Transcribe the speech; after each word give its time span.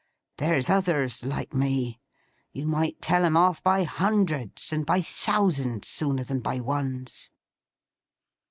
There's 0.37 0.67
others 0.67 1.23
like 1.23 1.53
me. 1.53 1.99
You 2.53 2.65
might 2.65 3.03
tell 3.03 3.23
'em 3.23 3.37
off 3.37 3.61
by 3.61 3.83
hundreds 3.83 4.73
and 4.73 4.83
by 4.83 5.01
thousands, 5.01 5.87
sooner 5.89 6.23
than 6.23 6.39
by 6.39 6.59
ones. 6.59 7.29